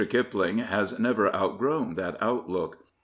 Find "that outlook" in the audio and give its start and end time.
1.93-2.79